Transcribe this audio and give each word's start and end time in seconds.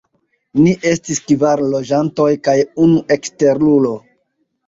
Ni 0.61 0.71
estis 0.91 1.19
kvar 1.31 1.61
loĝantoj 1.73 2.27
kaj 2.47 2.57
unu 2.87 2.97
eksterulo. 3.17 3.93